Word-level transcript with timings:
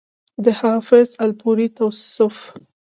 د 0.43 0.45
حافظ 0.59 1.09
الپورئ 1.23 1.67
تصوف 1.77 2.37